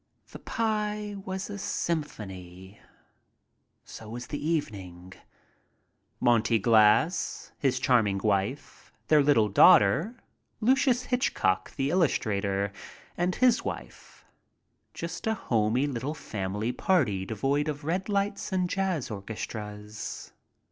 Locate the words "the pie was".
0.31-1.47